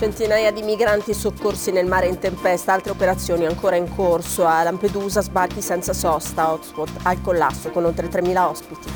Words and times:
Centinaia 0.00 0.50
di 0.50 0.62
migranti 0.62 1.12
soccorsi 1.12 1.72
nel 1.72 1.84
mare 1.84 2.06
in 2.06 2.18
tempesta, 2.18 2.72
altre 2.72 2.90
operazioni 2.90 3.44
ancora 3.44 3.76
in 3.76 3.94
corso. 3.94 4.46
A 4.46 4.62
Lampedusa 4.62 5.20
sbarchi 5.20 5.60
senza 5.60 5.92
sosta, 5.92 6.52
hotspot 6.52 6.88
al 7.02 7.20
collasso 7.20 7.68
con 7.68 7.84
oltre 7.84 8.08
3.000 8.08 8.38
ospiti. 8.38 8.88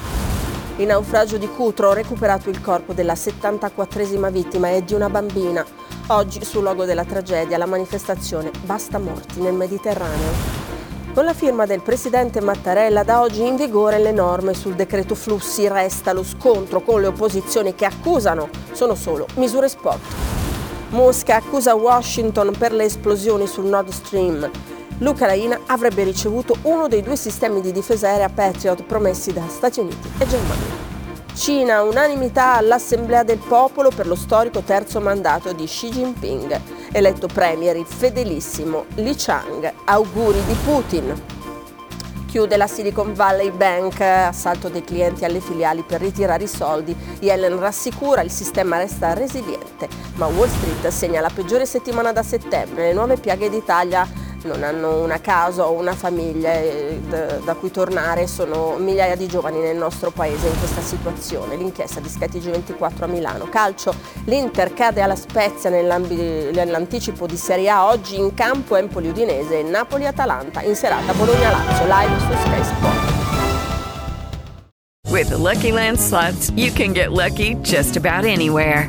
Il 0.78 0.86
naufragio 0.86 1.36
di 1.36 1.46
Cutro, 1.46 1.90
ha 1.90 1.92
recuperato 1.92 2.48
il 2.48 2.58
corpo 2.62 2.94
della 2.94 3.12
74esima 3.12 4.30
vittima 4.30 4.70
e 4.70 4.82
di 4.82 4.94
una 4.94 5.10
bambina. 5.10 5.62
Oggi, 6.06 6.42
sul 6.42 6.62
luogo 6.62 6.86
della 6.86 7.04
tragedia, 7.04 7.58
la 7.58 7.66
manifestazione 7.66 8.50
Basta 8.62 8.98
morti 8.98 9.42
nel 9.42 9.52
Mediterraneo. 9.52 10.62
Con 11.12 11.26
la 11.26 11.34
firma 11.34 11.66
del 11.66 11.82
presidente 11.82 12.40
Mattarella 12.40 13.02
da 13.02 13.20
oggi 13.20 13.46
in 13.46 13.56
vigore 13.56 13.98
le 13.98 14.10
norme 14.10 14.54
sul 14.54 14.74
decreto 14.74 15.14
flussi, 15.14 15.68
resta 15.68 16.14
lo 16.14 16.24
scontro 16.24 16.80
con 16.80 17.02
le 17.02 17.08
opposizioni 17.08 17.74
che 17.74 17.84
accusano 17.84 18.48
sono 18.72 18.94
solo 18.94 19.26
misure 19.34 19.68
spot. 19.68 20.23
Mosca 20.94 21.34
accusa 21.34 21.74
Washington 21.74 22.54
per 22.56 22.72
le 22.72 22.84
esplosioni 22.84 23.48
sul 23.48 23.64
Nord 23.64 23.88
Stream. 23.88 24.48
L'Ucraina 24.98 25.58
avrebbe 25.66 26.04
ricevuto 26.04 26.56
uno 26.62 26.86
dei 26.86 27.02
due 27.02 27.16
sistemi 27.16 27.60
di 27.60 27.72
difesa 27.72 28.10
aerea 28.10 28.28
Patriot 28.28 28.84
promessi 28.84 29.32
da 29.32 29.42
Stati 29.48 29.80
Uniti 29.80 30.08
e 30.18 30.26
Germania. 30.28 30.82
Cina, 31.34 31.82
unanimità 31.82 32.54
all'Assemblea 32.54 33.24
del 33.24 33.38
Popolo 33.38 33.90
per 33.90 34.06
lo 34.06 34.14
storico 34.14 34.60
terzo 34.60 35.00
mandato 35.00 35.52
di 35.52 35.64
Xi 35.64 35.88
Jinping. 35.88 36.60
Eletto 36.92 37.26
premier 37.26 37.74
il 37.74 37.86
fedelissimo 37.86 38.84
Li 38.94 39.14
Chang. 39.16 39.72
Auguri 39.86 40.44
di 40.46 40.54
Putin. 40.64 41.33
Chiude 42.34 42.56
la 42.56 42.66
Silicon 42.66 43.14
Valley 43.14 43.52
Bank, 43.52 44.00
assalto 44.00 44.68
dei 44.68 44.82
clienti 44.82 45.24
alle 45.24 45.38
filiali 45.38 45.84
per 45.86 46.00
ritirare 46.00 46.42
i 46.42 46.48
soldi. 46.48 46.92
Yellen 47.20 47.60
rassicura 47.60 48.22
il 48.22 48.30
sistema 48.32 48.76
resta 48.76 49.12
resiliente, 49.12 49.88
ma 50.16 50.26
Wall 50.26 50.48
Street 50.48 50.88
segna 50.88 51.20
la 51.20 51.30
peggiore 51.32 51.64
settimana 51.64 52.10
da 52.10 52.24
settembre. 52.24 52.88
Le 52.88 52.92
nuove 52.92 53.18
piaghe 53.18 53.48
d'Italia 53.48 54.04
non 54.44 54.62
hanno 54.62 55.02
una 55.02 55.20
casa 55.20 55.66
o 55.66 55.72
una 55.72 55.94
famiglia 55.94 56.52
da 57.44 57.54
cui 57.54 57.70
tornare, 57.70 58.26
sono 58.26 58.76
migliaia 58.78 59.16
di 59.16 59.26
giovani 59.26 59.58
nel 59.60 59.76
nostro 59.76 60.10
paese 60.10 60.46
in 60.48 60.58
questa 60.58 60.80
situazione. 60.80 61.56
L'inchiesta 61.56 62.00
di 62.00 62.08
Sky 62.08 62.38
24 62.38 63.04
a 63.04 63.08
Milano. 63.08 63.48
Calcio, 63.48 63.94
l'Inter 64.24 64.72
cade 64.74 65.00
alla 65.00 65.16
Spezia 65.16 65.70
nell'anticipo 65.70 67.26
di 67.26 67.36
Serie 67.36 67.68
A 67.68 67.86
oggi 67.86 68.18
in 68.18 68.34
campo 68.34 68.76
Empoli 68.76 69.08
Udinese 69.08 69.60
e 69.60 69.62
Napoli-Atalanta 69.62 70.62
in 70.62 70.74
serata 70.74 71.12
Bologna-Lazio 71.12 71.84
live 71.86 72.18
su 72.18 72.32
Sky 72.42 72.64
Sport. 72.64 73.12
With 75.10 75.28
the 75.28 75.36
Lucky 75.36 75.70
Land 75.70 75.98
slots, 75.98 76.50
you 76.56 76.72
can 76.72 76.92
get 76.92 77.12
lucky 77.12 77.54
just 77.62 77.96
about 77.96 78.24
anywhere. 78.24 78.88